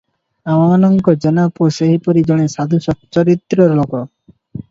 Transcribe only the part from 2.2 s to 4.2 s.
ଜଣେ ସାଧୁ ସଚ୍ଚରିତ୍ର ଲୋକ।